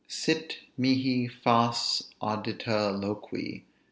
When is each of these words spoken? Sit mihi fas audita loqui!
Sit 0.07 0.57
mihi 0.79 1.27
fas 1.27 2.09
audita 2.19 2.89
loqui! 2.99 3.65